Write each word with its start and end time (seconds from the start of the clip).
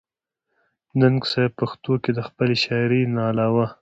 ننګ 0.99 1.21
صېب 1.31 1.51
پښتو 1.59 1.93
کښې 2.03 2.11
َد 2.17 2.19
خپلې 2.27 2.55
شاعرۍ 2.63 3.01
نه 3.15 3.21
علاوه 3.31 3.65